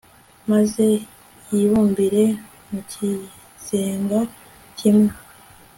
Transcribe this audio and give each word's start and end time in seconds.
maze 0.51 0.85
yibumbire 1.51 2.23
mu 2.69 2.79
kizenga 2.91 4.19
kimwe 4.77 5.11